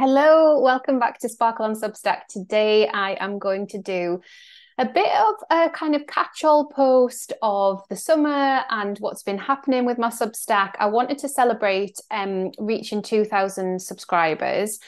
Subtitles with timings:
[0.00, 2.28] Hello, welcome back to Sparkle on Substack.
[2.28, 4.20] Today I am going to do
[4.78, 9.38] a bit of a kind of catch all post of the summer and what's been
[9.38, 10.74] happening with my Substack.
[10.78, 14.78] I wanted to celebrate um, reaching 2,000 subscribers.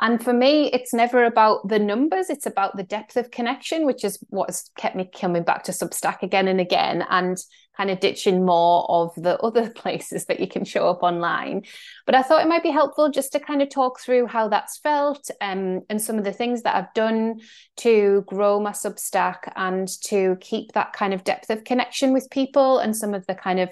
[0.00, 4.04] And for me, it's never about the numbers, it's about the depth of connection, which
[4.04, 7.06] is what has kept me coming back to Substack again and again.
[7.08, 7.38] And
[7.78, 11.62] kind of ditching more of the other places that you can show up online.
[12.04, 14.78] But I thought it might be helpful just to kind of talk through how that's
[14.78, 17.40] felt um, and some of the things that I've done
[17.78, 22.78] to grow my Substack and to keep that kind of depth of connection with people
[22.78, 23.70] and some of the kind of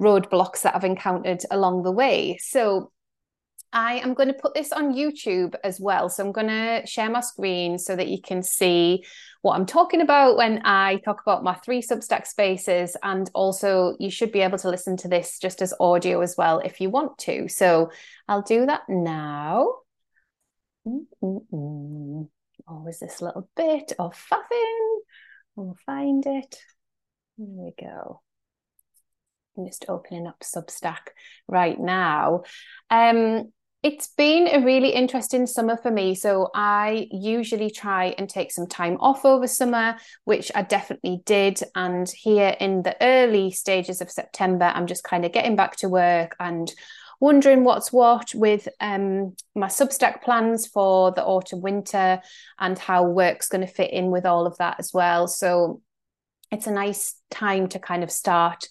[0.00, 2.38] roadblocks that I've encountered along the way.
[2.40, 2.92] So
[3.72, 6.08] I am going to put this on YouTube as well.
[6.08, 9.04] So I'm going to share my screen so that you can see
[9.42, 12.96] what I'm talking about when I talk about my three Substack spaces.
[13.02, 16.58] And also, you should be able to listen to this just as audio as well
[16.60, 17.48] if you want to.
[17.48, 17.90] So
[18.26, 19.74] I'll do that now.
[20.86, 22.28] Mm-mm-mm.
[22.66, 24.98] Always this little bit of faffing.
[25.54, 26.56] We'll find it.
[27.38, 28.20] There we go.
[29.56, 31.10] I'm just opening up Substack
[31.48, 32.42] right now.
[32.90, 33.52] Um,
[33.82, 36.14] it's been a really interesting summer for me.
[36.14, 41.62] So I usually try and take some time off over summer, which I definitely did.
[41.74, 45.88] And here in the early stages of September, I'm just kind of getting back to
[45.88, 46.70] work and
[47.20, 52.20] wondering what's what with um, my Substack plans for the autumn winter
[52.58, 55.26] and how work's going to fit in with all of that as well.
[55.26, 55.80] So
[56.50, 58.68] it's a nice time to kind of start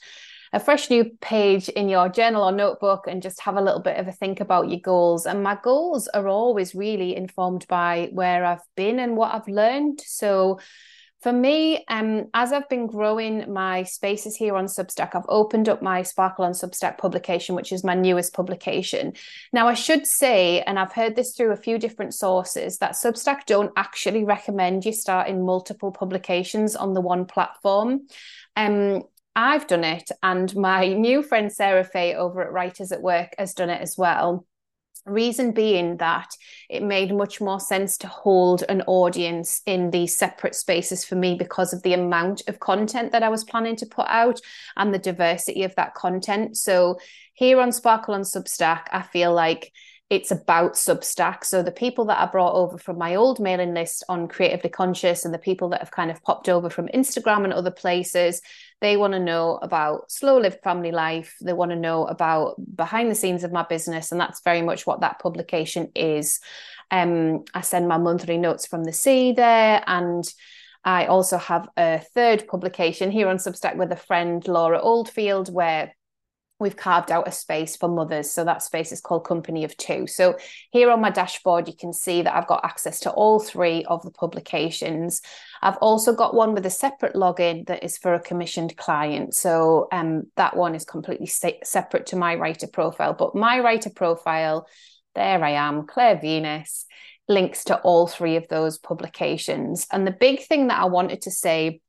[0.52, 3.98] a fresh new page in your journal or notebook and just have a little bit
[3.98, 5.26] of a think about your goals.
[5.26, 10.02] And my goals are always really informed by where I've been and what I've learned.
[10.06, 10.60] So
[11.22, 15.82] for me, um, as I've been growing my spaces here on Substack, I've opened up
[15.82, 19.14] my Sparkle on Substack publication, which is my newest publication.
[19.52, 23.46] Now, I should say, and I've heard this through a few different sources, that Substack
[23.46, 28.08] don't actually recommend you starting multiple publications on the one platform.
[28.56, 29.04] Um,
[29.42, 33.54] I've done it, and my new friend Sarah Fay over at Writers at Work has
[33.54, 34.46] done it as well.
[35.06, 36.28] Reason being that
[36.70, 41.36] it made much more sense to hold an audience in these separate spaces for me
[41.36, 44.42] because of the amount of content that I was planning to put out
[44.76, 46.58] and the diversity of that content.
[46.58, 47.00] So,
[47.34, 49.72] here on Sparkle on Substack, I feel like
[50.10, 51.46] it's about Substack.
[51.46, 55.24] So the people that I brought over from my old mailing list on Creatively Conscious
[55.24, 58.42] and the people that have kind of popped over from Instagram and other places,
[58.82, 61.36] they want to know about slow lived family life.
[61.42, 64.12] They want to know about behind the scenes of my business.
[64.12, 66.40] And that's very much what that publication is.
[66.92, 70.24] Um, I send my monthly notes from the sea there and
[70.84, 75.94] I also have a third publication here on Substack with a friend, Laura Oldfield, where
[76.60, 78.30] we've carved out a space for mothers.
[78.30, 80.06] So that space is called Company of Two.
[80.08, 80.38] So
[80.72, 84.04] here on my dashboard, you can see that I've got access to all three of
[84.04, 85.22] the publications.
[85.62, 89.34] I've also got one with a separate login that is for a commissioned client.
[89.34, 93.14] So um, that one is completely separate to my writer profile.
[93.14, 94.68] But my writer profile,
[95.16, 96.86] there I am, Claire Venus,
[97.28, 99.88] links to all three of those publications.
[99.92, 101.82] And the big thing that I wanted to say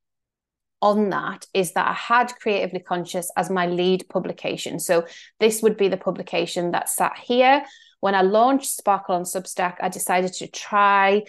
[0.82, 4.78] on that is that I had Creatively Conscious as my lead publication.
[4.80, 5.06] So
[5.38, 7.64] this would be the publication that sat here.
[8.00, 11.24] When I launched Sparkle on Substack, I decided to try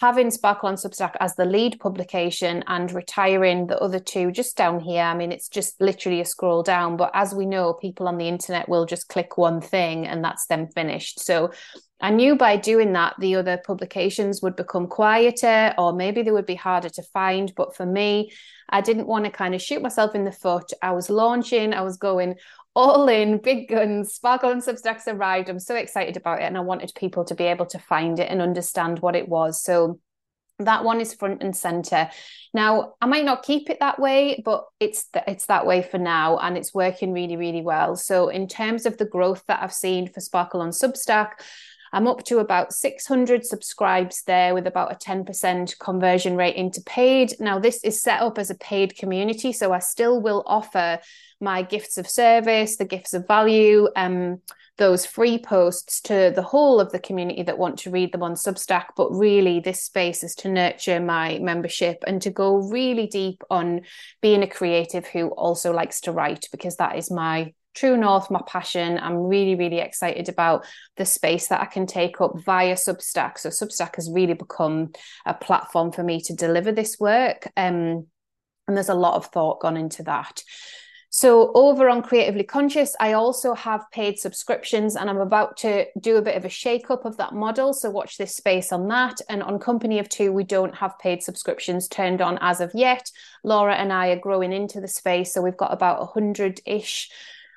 [0.00, 4.80] having Sparkle on Substack as the lead publication and retiring the other two just down
[4.80, 5.02] here.
[5.02, 8.26] I mean, it's just literally a scroll down, but as we know, people on the
[8.26, 11.20] internet will just click one thing and that's them finished.
[11.20, 11.52] So
[12.02, 16.46] I knew by doing that, the other publications would become quieter or maybe they would
[16.46, 17.54] be harder to find.
[17.54, 18.32] But for me,
[18.68, 20.72] I didn't want to kind of shoot myself in the foot.
[20.82, 22.34] I was launching, I was going
[22.74, 25.48] all in, big guns, Sparkle on Substack's arrived.
[25.48, 26.44] I'm so excited about it.
[26.44, 29.62] And I wanted people to be able to find it and understand what it was.
[29.62, 30.00] So
[30.58, 32.08] that one is front and center
[32.54, 35.98] now i might not keep it that way but it's th- it's that way for
[35.98, 39.72] now and it's working really really well so in terms of the growth that i've
[39.72, 41.30] seen for sparkle on substack
[41.92, 47.34] I'm up to about 600 subscribes there with about a 10% conversion rate into paid.
[47.38, 51.00] Now, this is set up as a paid community, so I still will offer
[51.40, 54.40] my gifts of service, the gifts of value, um,
[54.78, 58.34] those free posts to the whole of the community that want to read them on
[58.34, 58.86] Substack.
[58.96, 63.82] But really, this space is to nurture my membership and to go really deep on
[64.22, 68.42] being a creative who also likes to write, because that is my true north, my
[68.46, 68.98] passion.
[68.98, 70.66] I'm really, really excited about
[70.96, 73.38] the space that I can take up via Substack.
[73.38, 74.92] So Substack has really become
[75.26, 77.50] a platform for me to deliver this work.
[77.56, 78.06] Um,
[78.68, 80.42] and there's a lot of thought gone into that.
[81.14, 86.16] So, over on Creatively Conscious, I also have paid subscriptions and I'm about to do
[86.16, 87.74] a bit of a shake up of that model.
[87.74, 89.20] So, watch this space on that.
[89.28, 93.10] And on Company of Two, we don't have paid subscriptions turned on as of yet.
[93.44, 95.34] Laura and I are growing into the space.
[95.34, 97.10] So, we've got about 100 ish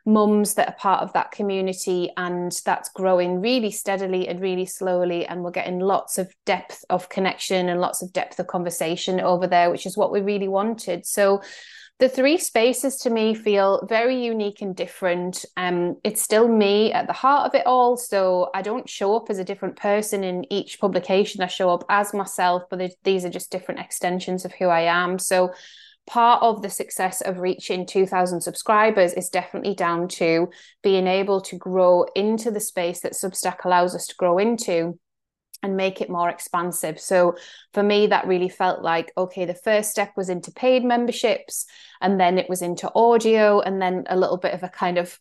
[0.05, 5.25] mums that are part of that community and that's growing really steadily and really slowly
[5.25, 9.47] and we're getting lots of depth of connection and lots of depth of conversation over
[9.47, 11.41] there which is what we really wanted so
[11.97, 15.45] the three spaces to me feel very unique and different.
[15.55, 17.95] Um, it's still me at the heart of it all.
[17.95, 21.41] So I don't show up as a different person in each publication.
[21.41, 25.17] I show up as myself, but these are just different extensions of who I am.
[25.17, 25.53] So
[26.07, 30.49] part of the success of reaching 2000 subscribers is definitely down to
[30.83, 34.99] being able to grow into the space that Substack allows us to grow into
[35.63, 36.99] and make it more expansive.
[36.99, 37.35] So
[37.73, 41.65] for me, that really felt like okay, the first step was into paid memberships,
[42.01, 45.17] and then it was into audio, and then a little bit of a kind of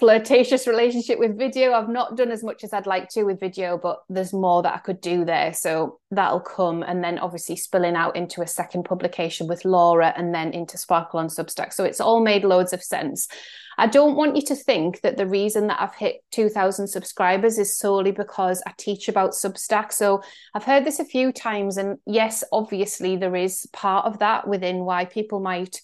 [0.00, 1.72] flirtatious relationship with video.
[1.72, 4.74] I've not done as much as I'd like to with video, but there's more that
[4.74, 5.52] I could do there.
[5.52, 6.82] So that'll come.
[6.82, 11.20] And then obviously spilling out into a second publication with Laura and then into Sparkle
[11.20, 11.74] on Substack.
[11.74, 13.28] So it's all made loads of sense.
[13.76, 17.76] I don't want you to think that the reason that I've hit 2000 subscribers is
[17.76, 19.92] solely because I teach about Substack.
[19.92, 20.22] So
[20.54, 21.76] I've heard this a few times.
[21.76, 25.80] And yes, obviously, there is part of that within why people might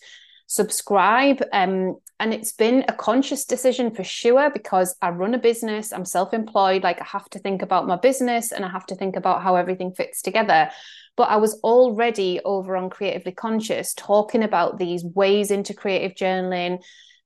[0.46, 1.42] subscribe.
[1.52, 6.06] Um, and it's been a conscious decision for sure because I run a business, I'm
[6.06, 9.16] self employed, like I have to think about my business and I have to think
[9.16, 10.70] about how everything fits together.
[11.16, 16.82] But I was already over on Creatively Conscious talking about these ways into creative journaling,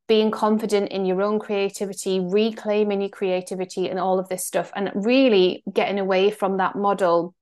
[0.09, 4.91] being confident in your own creativity, reclaiming your creativity, and all of this stuff, and
[4.95, 7.35] really getting away from that model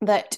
[0.00, 0.36] that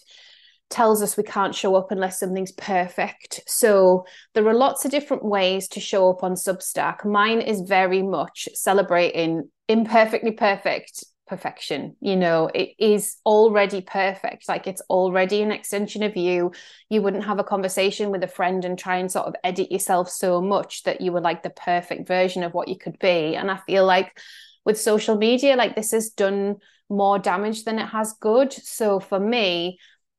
[0.69, 3.41] tells us we can't show up unless something's perfect.
[3.47, 4.05] So
[4.35, 7.05] there are lots of different ways to show up on Substack.
[7.05, 11.97] Mine is very much celebrating imperfectly perfect perfection.
[12.01, 14.49] You know, it is already perfect.
[14.49, 16.53] Like it's already an extension of you.
[16.89, 20.09] You wouldn't have a conversation with a friend and try and sort of edit yourself
[20.09, 23.35] so much that you were like the perfect version of what you could be.
[23.35, 24.19] And I feel like
[24.65, 26.57] with social media, like this has done
[26.89, 28.53] more damage than it has good.
[28.53, 29.79] So for me,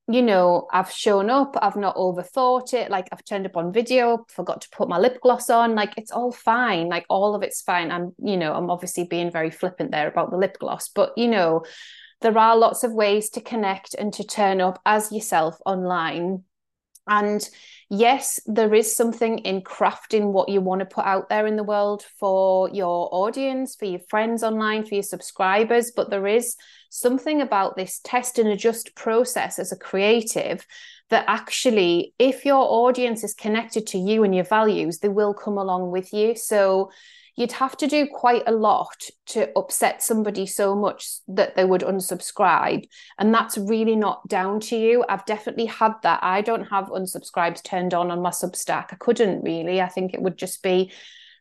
[0.09, 2.89] you know, I've shown up, I've not overthought it.
[2.89, 5.75] Like I've turned up on video, forgot to put my lip gloss on.
[5.75, 6.87] Like it's all fine.
[6.87, 7.91] Like all of it's fine.
[7.91, 11.27] I'm, you know, I'm obviously being very flippant there about the lip gloss, but you
[11.27, 11.65] know,
[12.21, 16.43] there are lots of ways to connect and to turn up as yourself online.
[17.07, 17.47] And
[17.89, 21.63] yes, there is something in crafting what you want to put out there in the
[21.63, 26.55] world for your audience, for your friends online, for your subscribers, but there is
[26.89, 30.65] something about this test and adjust process as a creative
[31.09, 35.57] that actually, if your audience is connected to you and your values, they will come
[35.57, 36.35] along with you.
[36.35, 36.91] So
[37.37, 38.97] you'd have to do quite a lot
[39.27, 42.83] to upset somebody so much that they would unsubscribe.
[43.19, 45.05] And that's really not down to you.
[45.07, 46.19] I've definitely had that.
[46.23, 48.87] I don't have unsubscribes turned on on my Substack.
[48.91, 49.79] I couldn't really.
[49.79, 50.91] I think it would just be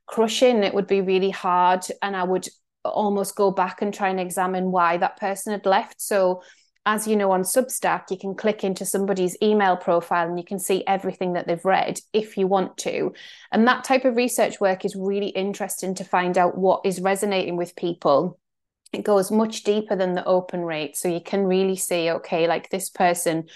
[0.05, 0.63] crushing.
[0.63, 1.87] It would be really hard.
[2.03, 2.47] And I would
[2.85, 6.03] almost go back and try and examine why that person had left.
[6.03, 6.43] So,
[6.87, 10.61] as you know, on Substack, you can click into somebody's email profile and you can
[10.61, 13.13] see everything that they've read if you want to.
[13.51, 17.57] And that type of research work is really interesting to find out what is resonating
[17.57, 18.39] with people.
[18.93, 20.97] It goes much deeper than the open rate.
[20.97, 23.49] So you can really see, okay, like this person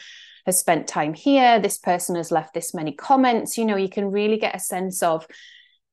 [0.45, 3.57] has spent time here, this person has left this many comments.
[3.57, 5.25] You know, you can really get a sense of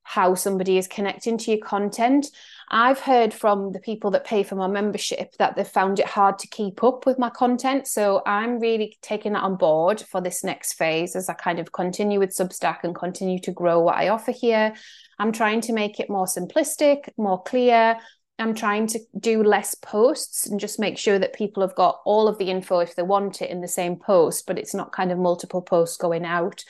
[0.02, 2.26] how somebody is connecting to your content.
[2.70, 6.38] I've heard from the people that pay for my membership that they've found it hard
[6.40, 7.86] to keep up with my content.
[7.86, 11.72] So I'm really taking that on board for this next phase as I kind of
[11.72, 14.74] continue with Substack and continue to grow what I offer here.
[15.18, 17.96] I'm trying to make it more simplistic, more clear.
[18.38, 22.28] I'm trying to do less posts and just make sure that people have got all
[22.28, 25.10] of the info if they want it in the same post, but it's not kind
[25.10, 26.64] of multiple posts going out.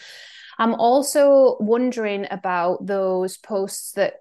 [0.59, 4.15] I'm also wondering about those posts that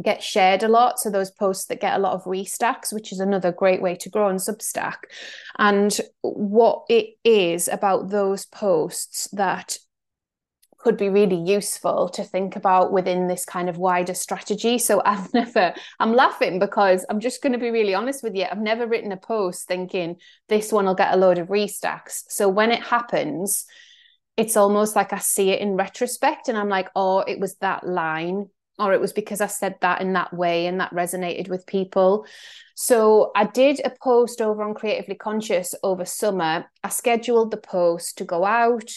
[0.00, 0.98] get shared a lot.
[0.98, 4.08] So those posts that get a lot of restacks, which is another great way to
[4.08, 4.96] grow on Substack.
[5.58, 9.76] And what it is about those posts that
[10.78, 14.78] could be really useful to think about within this kind of wider strategy.
[14.78, 18.46] So I've never, I'm laughing because I'm just going to be really honest with you.
[18.50, 20.16] I've never written a post thinking
[20.48, 22.22] this one will get a load of restacks.
[22.28, 23.66] So when it happens,
[24.36, 27.86] it's almost like I see it in retrospect and I'm like, oh, it was that
[27.86, 28.48] line
[28.82, 32.26] or it was because I said that in that way and that resonated with people.
[32.74, 36.66] So I did a post over on Creatively Conscious over summer.
[36.82, 38.90] I scheduled the post to go out.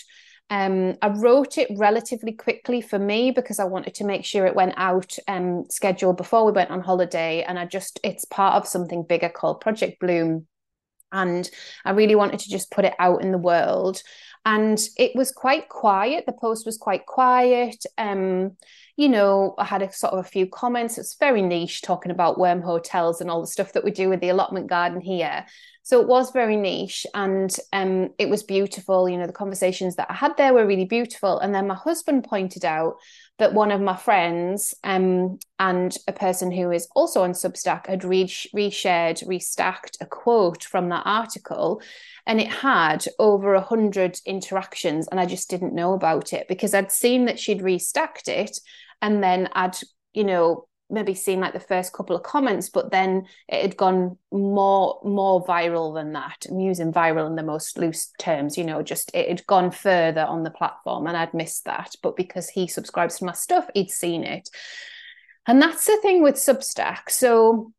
[0.50, 4.56] Um, I wrote it relatively quickly for me because I wanted to make sure it
[4.56, 7.44] went out um, scheduled before we went on holiday.
[7.44, 10.48] And I just, it's part of something bigger called Project Bloom.
[11.12, 11.50] And
[11.84, 14.02] I really wanted to just put it out in the world.
[14.46, 16.26] And it was quite quiet.
[16.26, 17.84] The post was quite quiet.
[17.98, 18.58] Um,
[18.96, 20.98] you know, I had a sort of a few comments.
[20.98, 24.22] It's very niche talking about worm hotels and all the stuff that we do with
[24.22, 25.46] the allotment garden here.
[25.82, 29.10] So it was very niche and um, it was beautiful.
[29.10, 31.40] You know, the conversations that I had there were really beautiful.
[31.40, 32.96] And then my husband pointed out
[33.38, 38.04] that one of my friends um, and a person who is also on Substack had
[38.04, 41.82] re- reshared, restacked a quote from that article,
[42.26, 46.74] and it had over a hundred interactions, and I just didn't know about it because
[46.74, 48.60] I'd seen that she'd restacked it,
[49.02, 49.76] and then I'd
[50.14, 54.18] you know maybe seen like the first couple of comments, but then it had gone
[54.32, 56.46] more more viral than that.
[56.50, 60.22] I'm using viral in the most loose terms, you know, just it had gone further
[60.22, 61.96] on the platform and I'd missed that.
[62.04, 64.50] But because he subscribes to my stuff, he'd seen it.
[65.48, 67.10] And that's the thing with Substack.
[67.10, 67.72] So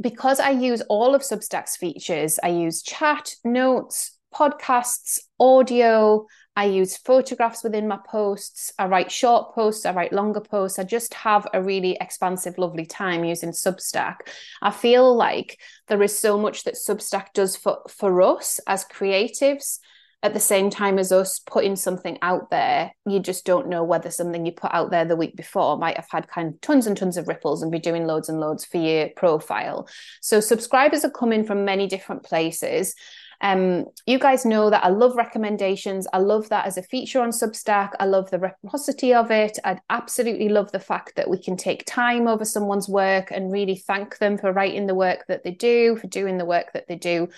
[0.00, 6.26] because I use all of Substack's features, I use chat, notes, podcasts, audio,
[6.56, 8.72] I use photographs within my posts.
[8.78, 10.78] I write short posts, I write longer posts.
[10.78, 14.16] I just have a really expansive, lovely time using Substack.
[14.62, 19.78] I feel like there is so much that Substack does for, for us as creatives
[20.22, 24.10] at the same time as us putting something out there, you just don't know whether
[24.10, 26.96] something you put out there the week before might have had kind of tons and
[26.96, 29.86] tons of ripples and be doing loads and loads for your profile.
[30.22, 32.94] So subscribers are coming from many different places.
[33.40, 36.06] Um, you guys know that I love recommendations.
[36.12, 37.90] I love that as a feature on Substack.
[38.00, 39.58] I love the reciprocity of it.
[39.64, 43.76] I absolutely love the fact that we can take time over someone's work and really
[43.76, 46.96] thank them for writing the work that they do, for doing the work that they
[46.96, 47.28] do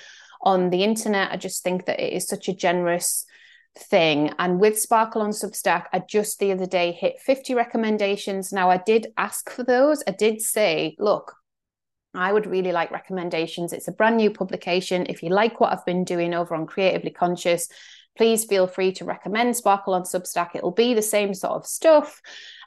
[0.43, 1.33] on the internet.
[1.33, 3.25] I just think that it is such a generous
[3.77, 4.33] thing.
[4.39, 8.53] And with Sparkle on Substack, I just the other day hit 50 recommendations.
[8.53, 10.03] Now, I did ask for those.
[10.07, 11.35] I did say, look,
[12.15, 13.73] I would really like recommendations.
[13.73, 15.07] It's a brand new publication.
[15.09, 17.69] If you like what I've been doing over on Creatively Conscious,
[18.17, 20.51] please feel free to recommend Sparkle on Substack.
[20.55, 22.21] It'll be the same sort of stuff.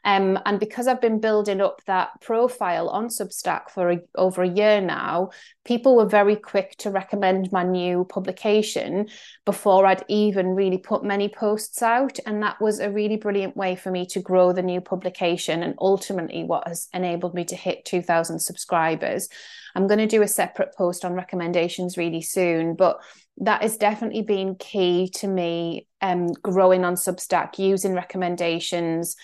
[0.03, 4.49] Um, and because I've been building up that profile on Substack for a, over a
[4.49, 5.29] year now,
[5.63, 9.07] people were very quick to recommend my new publication
[9.45, 12.17] before I'd even really put many posts out.
[12.25, 15.75] And that was a really brilliant way for me to grow the new publication and
[15.79, 19.29] ultimately what has enabled me to hit 2,000 subscribers.
[19.75, 23.01] I'm going to do a separate post on recommendations really soon, but
[23.37, 29.15] that has definitely been key to me um, growing on Substack, using recommendations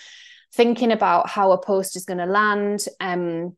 [0.57, 3.55] thinking about how a post is going to land um,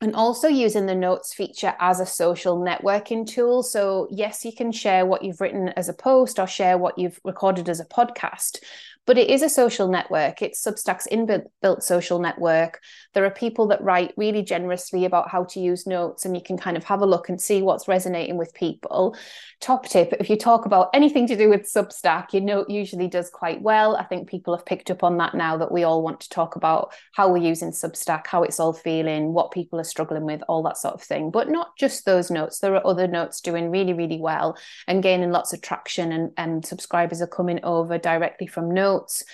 [0.00, 3.64] and also using the notes feature as a social networking tool.
[3.64, 7.18] So, yes, you can share what you've written as a post or share what you've
[7.24, 8.58] recorded as a podcast,
[9.06, 10.42] but it is a social network.
[10.42, 12.80] It's Substack's inbuilt social network.
[13.14, 16.58] There are people that write really generously about how to use notes, and you can
[16.58, 19.16] kind of have a look and see what's resonating with people.
[19.60, 23.30] Top tip if you talk about anything to do with Substack, your note usually does
[23.30, 23.96] quite well.
[23.96, 26.56] I think people have picked up on that now that we all want to talk
[26.56, 30.62] about how we're using Substack, how it's all feeling, what people are struggling with, all
[30.64, 31.30] that sort of thing.
[31.30, 34.58] But not just those notes, there are other notes doing really, really well
[34.88, 39.24] and gaining lots of traction, and, and subscribers are coming over directly from notes notes.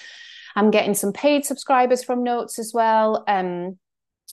[0.55, 3.25] I'm getting some paid subscribers from notes as well.
[3.27, 3.79] Um,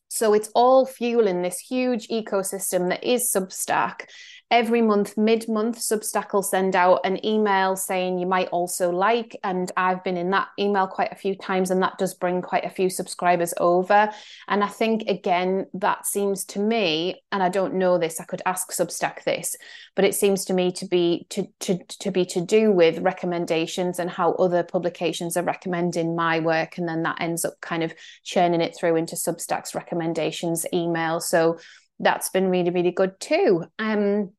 [0.09, 4.09] so it's all fueling this huge ecosystem that is Substack
[4.51, 9.35] every month, mid month, Substack will send out an email saying you might also like.
[9.43, 12.65] And I've been in that email quite a few times, and that does bring quite
[12.65, 14.09] a few subscribers over.
[14.47, 18.41] And I think, again, that seems to me, and I don't know this, I could
[18.45, 19.55] ask Substack this,
[19.95, 23.99] but it seems to me to be to, to, to be to do with recommendations
[23.99, 26.77] and how other publications are recommending my work.
[26.77, 31.19] And then that ends up kind of churning it through into Substack's recommendations email.
[31.19, 31.59] So
[31.99, 33.65] that's been really, really good too.
[33.77, 34.31] Um,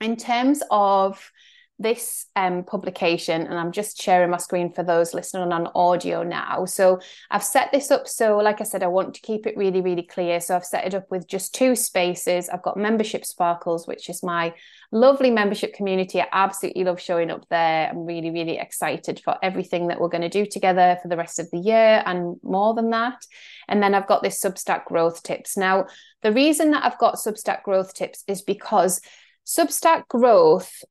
[0.00, 1.30] in terms of
[1.78, 6.64] this um, publication, and I'm just sharing my screen for those listening on audio now.
[6.64, 7.00] So
[7.30, 10.02] I've set this up so, like I said, I want to keep it really, really
[10.02, 10.40] clear.
[10.40, 12.48] So I've set it up with just two spaces.
[12.48, 14.54] I've got Membership Sparkles, which is my
[14.90, 16.20] lovely membership community.
[16.20, 17.90] I absolutely love showing up there.
[17.90, 21.38] I'm really, really excited for everything that we're going to do together for the rest
[21.38, 23.20] of the year and more than that.
[23.68, 25.58] And then I've got this Substack growth tips.
[25.58, 25.86] Now,
[26.22, 29.02] the reason that I've got Substack growth tips is because
[29.46, 30.82] Substack growth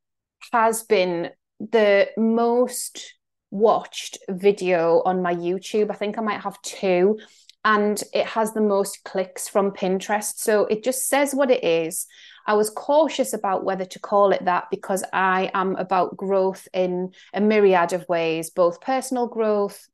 [0.53, 3.15] has been the most
[3.51, 5.91] watched video on my YouTube.
[5.91, 7.19] I think I might have two,
[7.65, 10.37] and it has the most clicks from Pinterest.
[10.37, 12.07] So it just says what it is.
[12.47, 17.11] I was cautious about whether to call it that because I am about growth in
[17.33, 19.85] a myriad of ways, both personal growth,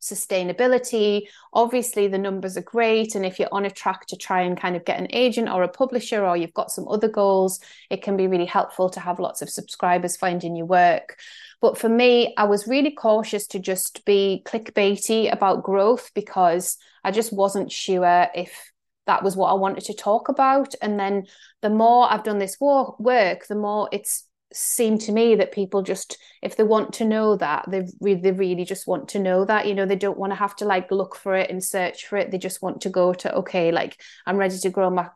[0.00, 1.28] sustainability.
[1.52, 3.14] Obviously, the numbers are great.
[3.14, 5.62] And if you're on a track to try and kind of get an agent or
[5.62, 7.60] a publisher, or you've got some other goals,
[7.90, 11.18] it can be really helpful to have lots of subscribers finding your work.
[11.60, 17.10] But for me, I was really cautious to just be clickbaity about growth because I
[17.10, 18.72] just wasn't sure if
[19.06, 20.74] that was what I wanted to talk about.
[20.82, 21.26] And then
[21.62, 24.24] the more I've done this work, the more it's
[24.56, 28.32] seemed to me that people just if they want to know that they really they
[28.32, 30.90] really just want to know that you know they don't want to have to like
[30.90, 32.30] look for it and search for it.
[32.30, 35.08] They just want to go to okay like i'm ready to grow my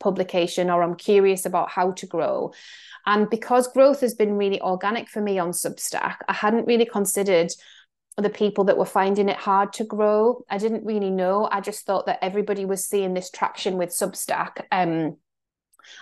[0.00, 2.52] publication or i'm curious about how to grow.
[3.06, 7.52] And because growth has been really organic for me on substack i hadn't really considered
[8.16, 10.44] the people that were finding it hard to grow.
[10.50, 11.48] I didn't really know.
[11.52, 15.18] I just thought that everybody was seeing this traction with substack um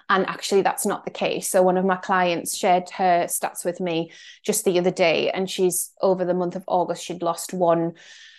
[0.08, 1.48] and actually, that's not the case.
[1.48, 4.12] So, one of my clients shared her stats with me
[4.42, 7.94] just the other day, and she's over the month of August, she'd lost one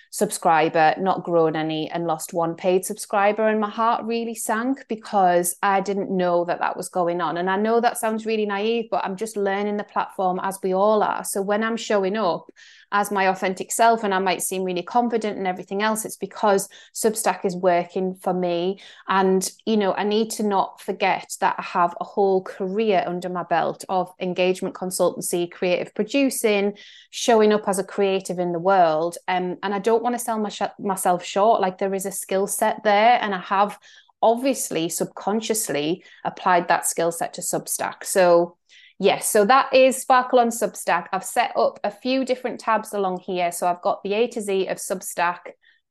[0.10, 3.48] subscriber, not grown any, and lost one paid subscriber.
[3.48, 7.38] And my heart really sank because I didn't know that that was going on.
[7.38, 10.74] And I know that sounds really naive, but I'm just learning the platform as we
[10.74, 11.24] all are.
[11.24, 12.50] So when I'm showing up
[12.92, 16.70] as my authentic self and I might seem really confident and everything else, it's because
[16.94, 18.80] Substack is working for me.
[19.08, 23.30] And, you know, I need to not forget that I have a whole career under
[23.30, 26.78] my belt of engagement consultancy, creative producing,
[27.12, 29.18] showing up as a creative in the world.
[29.28, 31.62] Um, and I don't want to sell my sh- myself short.
[31.62, 33.78] Like there is a skill set there, and I have
[34.22, 38.04] obviously subconsciously applied that skill set to Substack.
[38.04, 38.58] So
[39.00, 41.06] Yes, so that is Sparkle on Substack.
[41.12, 43.52] I've set up a few different tabs along here.
[43.52, 45.40] So I've got the A to Z of Substack.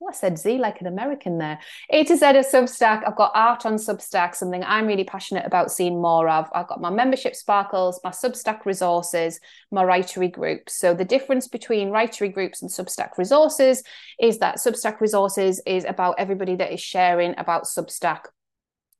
[0.02, 1.60] Oh, I said Z like an American there.
[1.90, 3.06] A to Z of Substack.
[3.06, 6.48] I've got art on Substack, something I'm really passionate about seeing more of.
[6.52, 9.38] I've got my membership sparkles, my Substack resources,
[9.70, 10.76] my writery groups.
[10.76, 13.84] So the difference between writery groups and Substack resources
[14.20, 18.22] is that Substack resources is about everybody that is sharing about Substack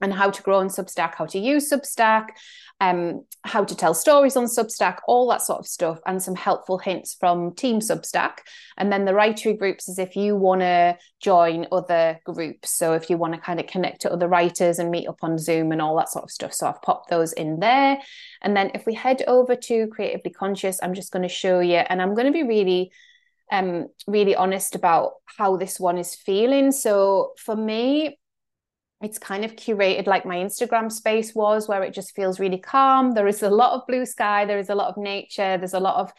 [0.01, 2.29] and how to grow on Substack, how to use Substack,
[2.81, 6.79] um, how to tell stories on Substack, all that sort of stuff, and some helpful
[6.79, 8.39] hints from Team Substack.
[8.77, 12.77] And then the writery groups is if you want to join other groups.
[12.77, 15.39] So if you want to kind of connect to other writers and meet up on
[15.39, 16.53] Zoom and all that sort of stuff.
[16.53, 17.99] So I've popped those in there.
[18.43, 21.77] And then if we head over to Creatively Conscious, I'm just going to show you,
[21.77, 22.93] and I'm going to be really
[23.53, 28.19] um really honest about how this one is feeling so for me
[29.03, 33.13] it's kind of curated like my Instagram space was, where it just feels really calm.
[33.13, 35.81] There is a lot of blue sky, there is a lot of nature, there's a
[35.81, 36.13] lot of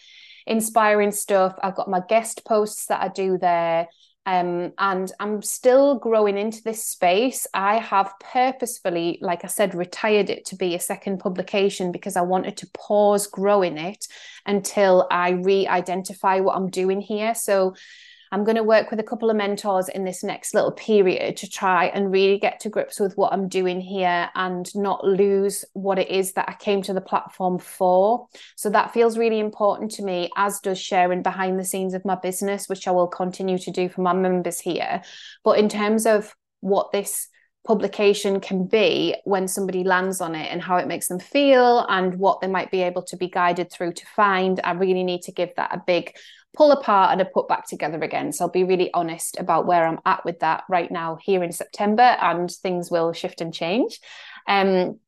[0.45, 1.55] inspiring stuff.
[1.61, 3.87] I've got my guest posts that I do there.
[4.27, 7.47] Um, and I'm still growing into this space.
[7.53, 12.23] I have purposefully, like I said, retired it to be a second publication because I
[12.23, 14.05] wanted to pause growing it
[14.45, 17.35] until I re identify what I'm doing here.
[17.35, 17.75] So
[18.31, 21.49] I'm going to work with a couple of mentors in this next little period to
[21.49, 25.99] try and really get to grips with what I'm doing here and not lose what
[25.99, 28.27] it is that I came to the platform for.
[28.55, 32.15] So that feels really important to me, as does sharing behind the scenes of my
[32.15, 35.01] business, which I will continue to do for my members here.
[35.43, 37.27] But in terms of what this
[37.67, 42.17] publication can be when somebody lands on it and how it makes them feel and
[42.17, 44.61] what they might be able to be guided through to find.
[44.63, 46.15] I really need to give that a big
[46.57, 48.33] pull apart and are put back together again.
[48.33, 51.51] So I'll be really honest about where I'm at with that right now here in
[51.51, 53.99] September, and things will shift and change.
[54.47, 54.99] Um,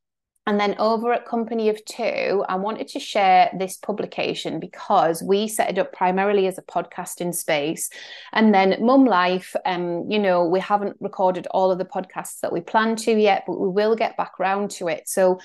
[0.45, 5.47] and then over at Company of Two, I wanted to share this publication because we
[5.47, 7.89] set it up primarily as a podcasting space.
[8.33, 12.51] And then Mum Life, um, you know, we haven't recorded all of the podcasts that
[12.51, 15.07] we plan to yet, but we will get back round to it.
[15.07, 15.39] So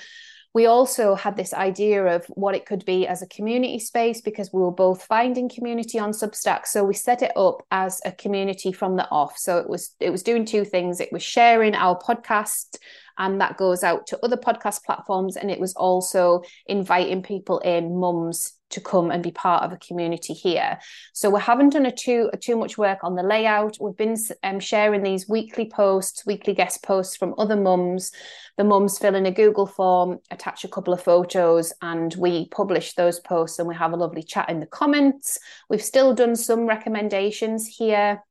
[0.54, 4.52] we also had this idea of what it could be as a community space because
[4.52, 6.66] we were both finding community on substack.
[6.66, 9.36] So we set it up as a community from the off.
[9.36, 11.00] So it was it was doing two things.
[11.00, 12.76] It was sharing our podcast
[13.18, 15.36] and that goes out to other podcast platforms.
[15.36, 19.76] And it was also inviting people in mums to come and be part of a
[19.76, 20.78] community here.
[21.12, 23.78] So we haven't done a too too much work on the layout.
[23.80, 28.10] We've been um, sharing these weekly posts weekly guest posts from other mums.
[28.56, 32.94] The mums fill in a google form attach a couple of photos and we publish
[32.94, 35.38] those posts and we have a lovely chat in the comments.
[35.68, 38.22] We've still done some recommendations here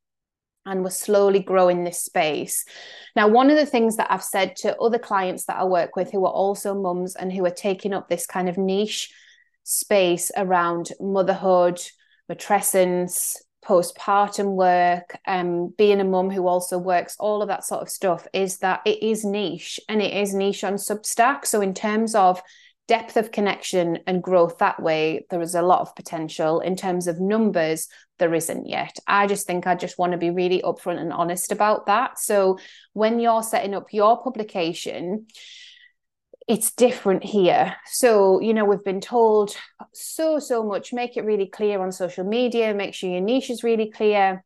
[0.66, 2.66] and we're slowly growing this space.
[3.16, 6.12] Now, one of the things that I've said to other clients that I work with
[6.12, 9.14] who are also mums and who are taking up this kind of niche
[9.64, 11.82] space around motherhood,
[12.32, 17.90] matrescence, postpartum work, um, being a mum who also works, all of that sort of
[17.90, 21.46] stuff, is that it is niche and it is niche on Substack.
[21.46, 22.42] So, in terms of
[22.88, 26.60] depth of connection and growth that way, there is a lot of potential.
[26.60, 27.88] In terms of numbers,
[28.24, 28.96] there isn't yet.
[29.06, 32.18] I just think I just want to be really upfront and honest about that.
[32.18, 32.58] So,
[32.94, 35.28] when you're setting up your publication,
[36.48, 37.76] it's different here.
[37.86, 39.58] So, you know, we've been told
[39.94, 40.94] so, so much.
[40.94, 44.46] Make it really clear on social media, make sure your niche is really clear.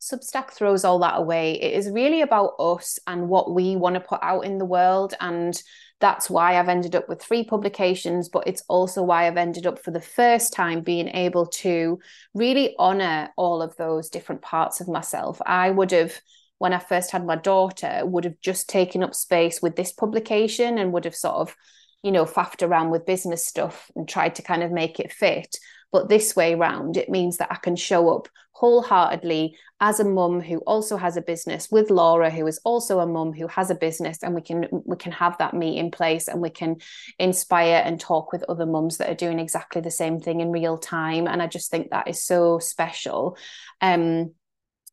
[0.00, 1.60] Substack throws all that away.
[1.60, 5.14] It is really about us and what we want to put out in the world.
[5.20, 5.60] And
[6.00, 9.78] that's why I've ended up with three publications, but it's also why I've ended up
[9.78, 11.98] for the first time being able to
[12.32, 15.40] really honor all of those different parts of myself.
[15.44, 16.18] I would have
[16.56, 20.78] when I first had my daughter would have just taken up space with this publication
[20.78, 21.56] and would have sort of,
[22.02, 25.56] you know, faffed around with business stuff and tried to kind of make it fit.
[25.92, 30.40] But this way round, it means that I can show up wholeheartedly as a mum
[30.40, 33.74] who also has a business with Laura, who is also a mum who has a
[33.74, 36.76] business, and we can we can have that meet in place and we can
[37.18, 40.76] inspire and talk with other mums that are doing exactly the same thing in real
[40.76, 41.26] time.
[41.26, 43.36] And I just think that is so special.
[43.80, 44.34] Um,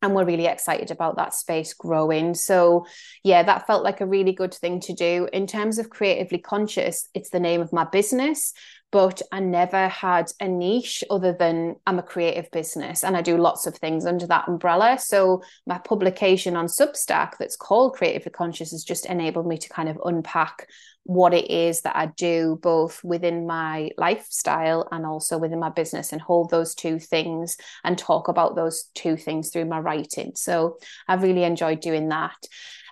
[0.00, 2.34] and we're really excited about that space growing.
[2.34, 2.86] So,
[3.24, 5.28] yeah, that felt like a really good thing to do.
[5.32, 8.52] In terms of creatively conscious, it's the name of my business,
[8.90, 13.36] but I never had a niche other than I'm a creative business and I do
[13.36, 14.98] lots of things under that umbrella.
[14.98, 19.88] So, my publication on Substack that's called Creatively Conscious has just enabled me to kind
[19.88, 20.68] of unpack
[21.04, 26.12] what it is that I do both within my lifestyle and also within my business
[26.12, 30.32] and hold those two things and talk about those two things through my writing.
[30.34, 32.36] So I've really enjoyed doing that.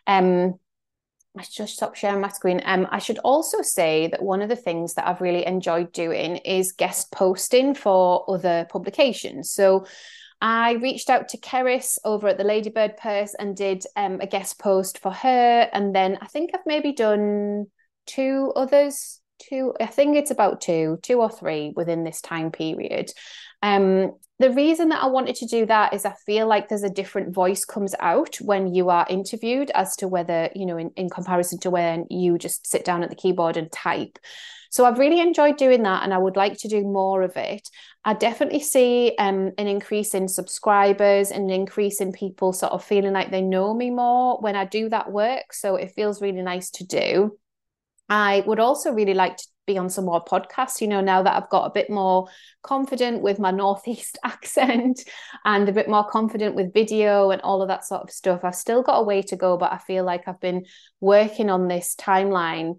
[0.07, 0.55] Um,
[1.39, 2.63] I should stop sharing my screen.
[2.65, 6.37] Um, I should also say that one of the things that I've really enjoyed doing
[6.39, 9.51] is guest posting for other publications.
[9.51, 9.87] So
[10.41, 14.59] I reached out to Keris over at the Ladybird Purse and did um, a guest
[14.59, 15.69] post for her.
[15.73, 17.67] And then I think I've maybe done
[18.07, 23.11] two others two i think it's about two two or three within this time period
[23.67, 26.91] um the reason that i wanted to do that is i feel like there's a
[26.91, 31.09] different voice comes out when you are interviewed as to whether you know in, in
[31.09, 34.19] comparison to when you just sit down at the keyboard and type
[34.71, 37.67] so I've really enjoyed doing that and I would like to do more of it.
[38.05, 42.85] I definitely see um, an increase in subscribers and an increase in people sort of
[42.85, 45.53] feeling like they know me more when I do that work.
[45.53, 47.39] So it feels really nice to do.
[48.09, 51.35] I would also really like to be on some more podcasts, you know, now that
[51.35, 52.29] I've got a bit more
[52.63, 55.03] confident with my Northeast accent
[55.45, 58.45] and a bit more confident with video and all of that sort of stuff.
[58.45, 60.65] I've still got a way to go, but I feel like I've been
[61.01, 62.77] working on this timeline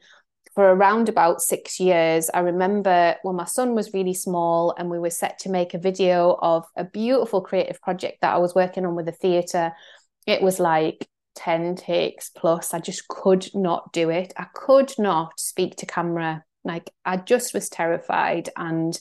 [0.57, 2.31] for around about six years.
[2.33, 5.77] I remember when my son was really small and we were set to make a
[5.77, 9.73] video of a beautiful creative project that I was working on with the theatre.
[10.25, 12.73] It was like 10 takes plus.
[12.73, 14.33] I just could not do it.
[14.35, 16.43] I could not speak to camera.
[16.67, 18.97] Like I just was terrified and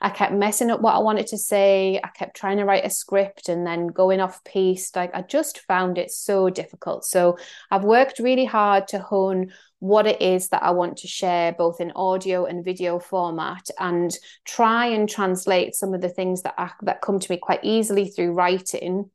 [0.00, 1.98] I kept messing up what I wanted to say.
[2.02, 4.94] I kept trying to write a script and then going off piece.
[4.94, 7.04] Like I just found it so difficult.
[7.04, 7.38] So
[7.70, 11.80] I've worked really hard to hone what it is that I want to share, both
[11.80, 16.70] in audio and video format, and try and translate some of the things that I,
[16.82, 19.10] that come to me quite easily through writing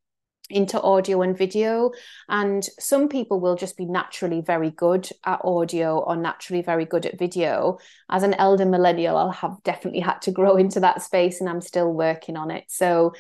[0.51, 1.91] into audio and video.
[2.29, 7.05] And some people will just be naturally very good at audio or naturally very good
[7.05, 7.79] at video.
[8.09, 11.61] As an elder millennial, I'll have definitely had to grow into that space and I'm
[11.61, 12.65] still working on it.
[12.67, 13.13] So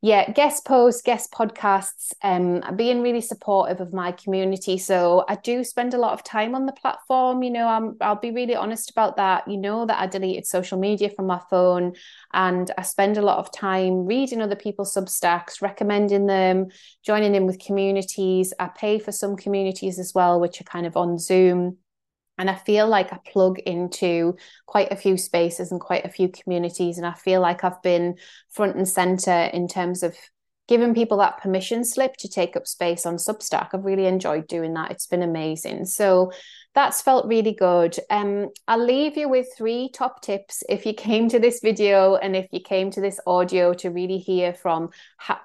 [0.00, 4.78] yeah, guest posts, guest podcasts, um, being really supportive of my community.
[4.78, 7.42] So I do spend a lot of time on the platform.
[7.42, 9.48] You know, I'm, I'll be really honest about that.
[9.48, 11.94] You know that I deleted social media from my phone,
[12.32, 16.68] and I spend a lot of time reading other people's Substacks, recommending them,
[17.04, 18.54] joining in with communities.
[18.60, 21.78] I pay for some communities as well, which are kind of on Zoom
[22.38, 26.28] and I feel like I plug into quite a few spaces and quite a few
[26.28, 26.96] communities.
[26.96, 28.16] And I feel like I've been
[28.50, 30.16] front and center in terms of
[30.68, 33.70] giving people that permission slip to take up space on Substack.
[33.72, 34.90] I've really enjoyed doing that.
[34.90, 35.86] It's been amazing.
[35.86, 36.30] So
[36.74, 37.96] that's felt really good.
[38.10, 42.36] Um, I'll leave you with three top tips if you came to this video and
[42.36, 44.90] if you came to this audio to really hear from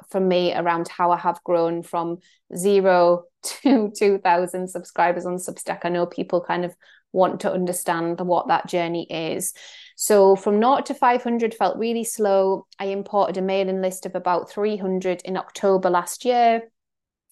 [0.09, 2.17] from me around how I have grown from
[2.55, 5.79] zero to 2,000 subscribers on Substack.
[5.83, 6.75] I know people kind of
[7.11, 9.53] want to understand what that journey is.
[9.95, 12.65] So from naught to 500 felt really slow.
[12.79, 16.63] I imported a mailing list of about 300 in October last year.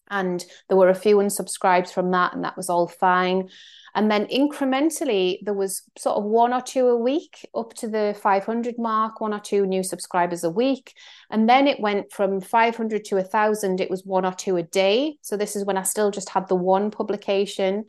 [0.09, 3.49] And there were a few unsubscribes from that, and that was all fine.
[3.93, 8.17] And then incrementally, there was sort of one or two a week up to the
[8.21, 10.93] 500 mark, one or two new subscribers a week.
[11.29, 15.17] And then it went from 500 to 1,000, it was one or two a day.
[15.21, 17.85] So this is when I still just had the one publication.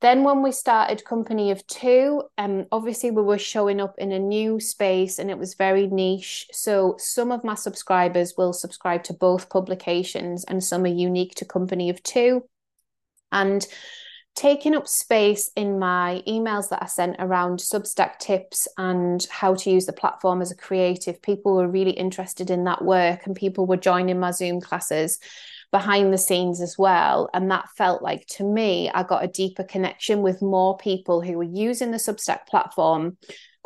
[0.00, 4.18] Then, when we started Company of Two, um, obviously we were showing up in a
[4.18, 6.46] new space and it was very niche.
[6.52, 11.44] So, some of my subscribers will subscribe to both publications, and some are unique to
[11.44, 12.44] Company of Two.
[13.32, 13.66] And
[14.38, 19.68] taking up space in my emails that I sent around Substack tips and how to
[19.68, 21.20] use the platform as a creative.
[21.20, 25.18] People were really interested in that work and people were joining my Zoom classes
[25.72, 27.28] behind the scenes as well.
[27.34, 31.36] And that felt like to me, I got a deeper connection with more people who
[31.36, 33.16] were using the Substack platform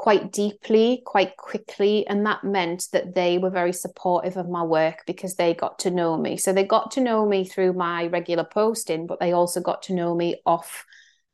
[0.03, 2.05] quite deeply, quite quickly.
[2.09, 5.93] And that meant that they were very supportive of my work because they got to
[5.93, 6.37] know me.
[6.37, 9.95] So they got to know me through my regular posting, but they also got to
[9.95, 10.85] know me off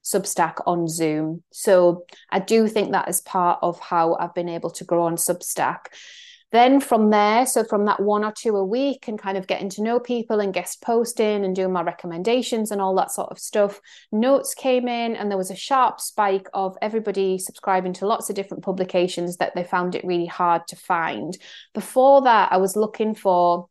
[0.04, 1.42] Substack on Zoom.
[1.50, 5.16] So I do think that is part of how I've been able to grow on
[5.16, 5.86] Substack.
[6.50, 9.68] Then from there, so from that one or two a week and kind of getting
[9.70, 13.38] to know people and guest posting and doing my recommendations and all that sort of
[13.38, 13.82] stuff,
[14.12, 18.36] notes came in and there was a sharp spike of everybody subscribing to lots of
[18.36, 21.36] different publications that they found it really hard to find.
[21.74, 23.68] Before that, I was looking for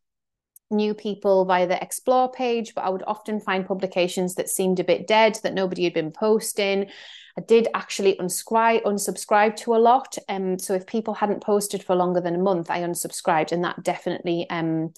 [0.70, 4.84] new people via the explore page, but I would often find publications that seemed a
[4.84, 6.90] bit dead, that nobody had been posting.
[7.38, 10.18] I did actually unsubscribe unsubscribe to a lot.
[10.28, 13.84] Um, so if people hadn't posted for longer than a month, I unsubscribed, and that
[13.84, 14.94] definitely um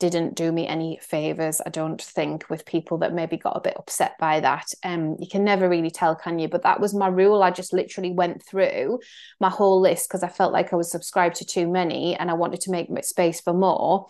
[0.00, 3.76] didn't do me any favors i don't think with people that maybe got a bit
[3.78, 7.06] upset by that um you can never really tell can you but that was my
[7.06, 8.98] rule i just literally went through
[9.40, 12.34] my whole list because i felt like i was subscribed to too many and i
[12.34, 14.06] wanted to make space for more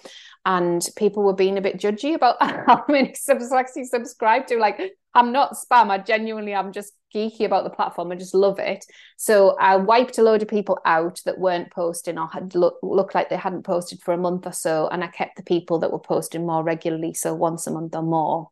[0.46, 4.58] and people were being a bit judgy about how many subs actually subscribe to.
[4.58, 4.80] Like,
[5.14, 5.90] I'm not spam.
[5.90, 8.10] I genuinely, I'm just geeky about the platform.
[8.10, 8.84] I just love it.
[9.16, 13.14] So I wiped a load of people out that weren't posting or had look, looked
[13.14, 15.92] like they hadn't posted for a month or so, and I kept the people that
[15.92, 18.50] were posting more regularly, so once a month or more.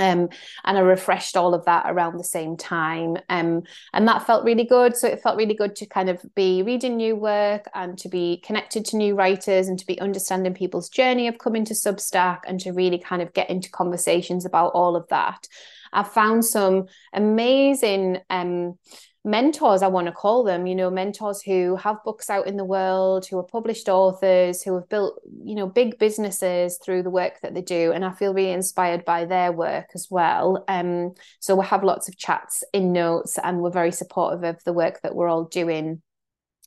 [0.00, 0.30] Um,
[0.64, 3.18] and I refreshed all of that around the same time.
[3.28, 4.96] Um, and that felt really good.
[4.96, 8.38] So it felt really good to kind of be reading new work and to be
[8.38, 12.58] connected to new writers and to be understanding people's journey of coming to Substack and
[12.60, 15.46] to really kind of get into conversations about all of that.
[15.92, 18.78] I've found some amazing um,
[19.24, 22.64] mentors, I want to call them, you know, mentors who have books out in the
[22.64, 27.40] world, who are published authors, who have built, you know, big businesses through the work
[27.42, 27.92] that they do.
[27.92, 30.64] And I feel really inspired by their work as well.
[30.68, 34.72] Um, so we have lots of chats in notes and we're very supportive of the
[34.72, 36.00] work that we're all doing.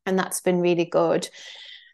[0.05, 1.27] And that's been really good.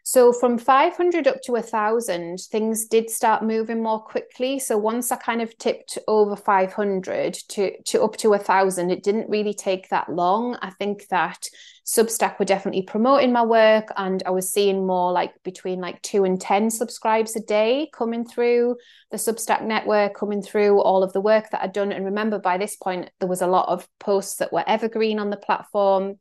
[0.02, 4.58] So from 500 up to 1,000, things did start moving more quickly.
[4.58, 9.28] So once I kind of tipped over 500 to, to up to 1,000, it didn't
[9.28, 10.56] really take that long.
[10.62, 11.48] I think that
[11.86, 16.24] Substack were definitely promoting my work and I was seeing more like between like two
[16.24, 18.76] and 10 subscribes a day coming through
[19.10, 21.90] the Substack network, coming through all of the work that I'd done.
[21.90, 25.30] And remember, by this point, there was a lot of posts that were evergreen on
[25.30, 26.18] the platform.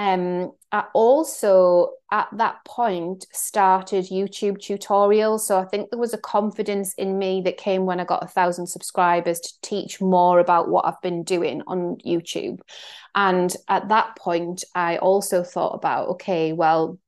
[0.00, 5.40] Um, I also at that point started YouTube tutorials.
[5.40, 8.26] So I think there was a confidence in me that came when I got a
[8.26, 12.60] thousand subscribers to teach more about what I've been doing on YouTube.
[13.14, 16.98] And at that point, I also thought about okay, well,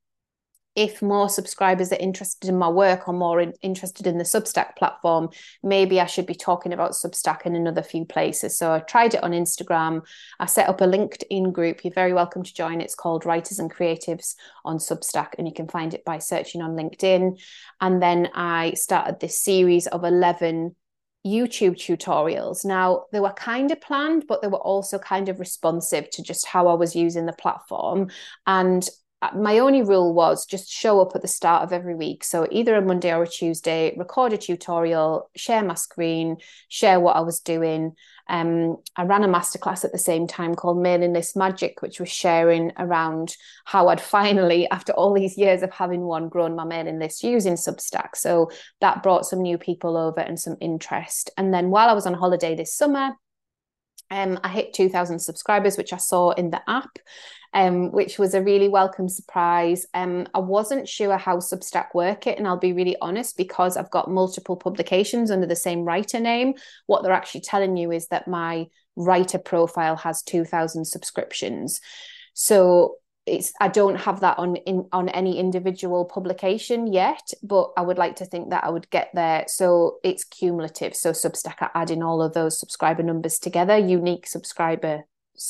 [0.74, 4.76] if more subscribers are interested in my work or more in, interested in the Substack
[4.76, 5.28] platform,
[5.62, 8.56] maybe I should be talking about Substack in another few places.
[8.56, 10.02] So I tried it on Instagram.
[10.40, 11.84] I set up a LinkedIn group.
[11.84, 12.80] You're very welcome to join.
[12.80, 16.76] It's called Writers and Creatives on Substack, and you can find it by searching on
[16.76, 17.38] LinkedIn.
[17.80, 20.74] And then I started this series of 11
[21.26, 22.64] YouTube tutorials.
[22.64, 26.46] Now, they were kind of planned, but they were also kind of responsive to just
[26.46, 28.10] how I was using the platform.
[28.46, 28.88] And
[29.36, 32.24] my only rule was just show up at the start of every week.
[32.24, 37.16] So either a Monday or a Tuesday, record a tutorial, share my screen, share what
[37.16, 37.94] I was doing.
[38.28, 42.08] Um, I ran a masterclass at the same time called Mailing List Magic, which was
[42.08, 46.98] sharing around how I'd finally, after all these years of having one, grown my mailing
[46.98, 48.16] list using Substack.
[48.16, 51.30] So that brought some new people over and some interest.
[51.36, 53.12] And then while I was on holiday this summer,
[54.12, 56.98] um, I hit 2,000 subscribers, which I saw in the app
[57.54, 59.86] um, which was a really welcome surprise.
[59.92, 63.90] Um, I wasn't sure how Substack work it, and I'll be really honest because I've
[63.90, 66.54] got multiple publications under the same writer name.
[66.86, 71.80] What they're actually telling you is that my writer profile has 2,000 subscriptions.
[72.32, 77.82] So it's I don't have that on in on any individual publication yet, but I
[77.82, 79.44] would like to think that I would get there.
[79.48, 80.96] So it's cumulative.
[80.96, 85.04] So Substack are adding all of those subscriber numbers together, unique subscriber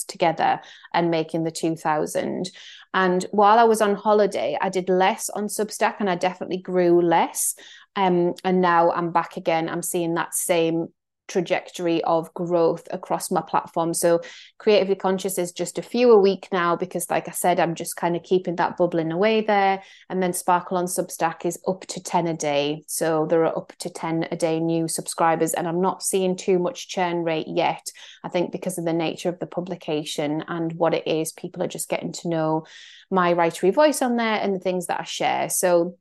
[0.06, 0.60] together
[0.94, 2.50] and making the 2000
[2.94, 7.02] and while i was on holiday i did less on substack and i definitely grew
[7.02, 7.54] less
[7.96, 10.86] um, and now i'm back again i'm seeing that same
[11.28, 13.94] trajectory of growth across my platform.
[13.94, 14.20] So
[14.58, 17.96] creatively conscious is just a few a week now because like I said, I'm just
[17.96, 19.82] kind of keeping that bubbling away there.
[20.10, 22.82] And then Sparkle on Substack is up to 10 a day.
[22.86, 26.58] So there are up to 10 a day new subscribers and I'm not seeing too
[26.58, 27.86] much churn rate yet.
[28.22, 31.68] I think because of the nature of the publication and what it is, people are
[31.68, 32.66] just getting to know
[33.10, 35.48] my writery voice on there and the things that I share.
[35.48, 35.96] So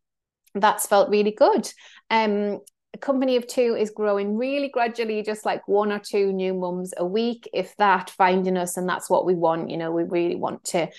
[0.56, 1.72] that's felt really good.
[2.10, 2.60] Um,
[2.94, 6.94] a company of two is growing really gradually, just like one or two new mums
[6.98, 8.78] a week, if that, finding us.
[8.78, 9.70] And that's what we want.
[9.70, 10.90] You know, we really want to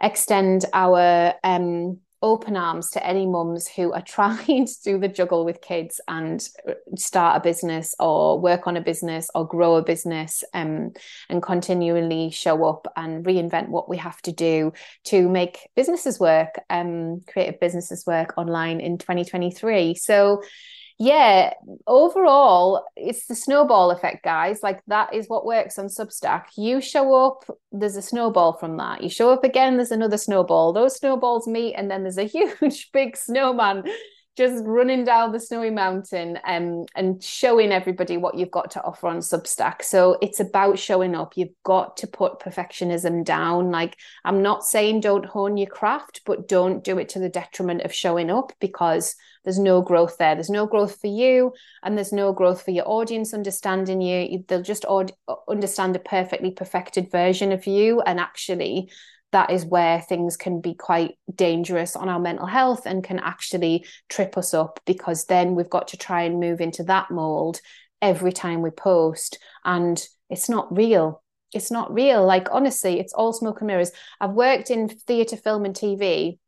[0.00, 5.44] extend our um, open arms to any mums who are trying to do the juggle
[5.44, 6.48] with kids and
[6.96, 10.92] start a business or work on a business or grow a business um,
[11.28, 14.72] and continually show up and reinvent what we have to do
[15.04, 19.94] to make businesses work, um, creative businesses work online in 2023.
[19.94, 20.42] So,
[20.98, 21.54] yeah,
[21.86, 24.62] overall, it's the snowball effect, guys.
[24.62, 26.44] Like that is what works on Substack.
[26.56, 29.02] You show up, there's a snowball from that.
[29.02, 30.72] You show up again, there's another snowball.
[30.72, 32.24] Those snowballs meet, and then there's a
[32.60, 33.84] huge, big snowman
[34.36, 39.06] just running down the snowy mountain um, and showing everybody what you've got to offer
[39.06, 39.82] on Substack.
[39.82, 41.34] So it's about showing up.
[41.36, 43.70] You've got to put perfectionism down.
[43.70, 47.82] Like, I'm not saying don't hone your craft, but don't do it to the detriment
[47.82, 50.34] of showing up because there's no growth there.
[50.34, 51.52] There's no growth for you,
[51.82, 54.44] and there's no growth for your audience understanding you.
[54.48, 54.84] They'll just
[55.48, 58.00] understand a perfectly perfected version of you.
[58.00, 58.90] And actually,
[59.34, 63.84] that is where things can be quite dangerous on our mental health and can actually
[64.08, 67.60] trip us up because then we've got to try and move into that mold
[68.00, 71.20] every time we post and it's not real
[71.52, 75.64] it's not real like honestly it's all smoke and mirrors i've worked in theatre film
[75.64, 76.38] and tv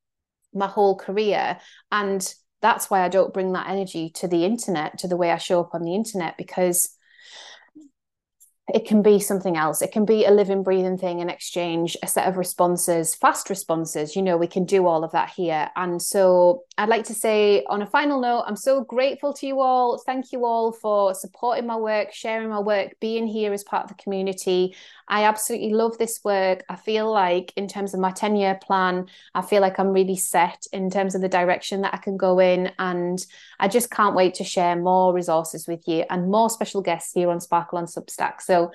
[0.54, 1.59] my whole career
[1.90, 5.38] and that's why i don't bring that energy to the internet to the way i
[5.38, 6.95] show up on the internet because
[8.74, 9.81] it can be something else.
[9.81, 14.16] It can be a living, breathing thing and exchange a set of responses, fast responses.
[14.16, 15.70] You know, we can do all of that here.
[15.76, 19.61] And so I'd like to say, on a final note, I'm so grateful to you
[19.61, 19.98] all.
[19.98, 23.88] Thank you all for supporting my work, sharing my work, being here as part of
[23.88, 24.74] the community.
[25.07, 26.64] I absolutely love this work.
[26.68, 30.16] I feel like, in terms of my 10 year plan, I feel like I'm really
[30.16, 32.72] set in terms of the direction that I can go in.
[32.81, 33.24] And
[33.61, 37.31] I just can't wait to share more resources with you and more special guests here
[37.31, 38.42] on Sparkle on Substack.
[38.56, 38.72] So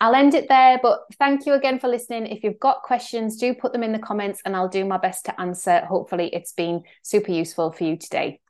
[0.00, 2.26] I'll end it there, but thank you again for listening.
[2.26, 5.24] If you've got questions, do put them in the comments and I'll do my best
[5.24, 5.80] to answer.
[5.86, 8.40] Hopefully, it's been super useful for you today.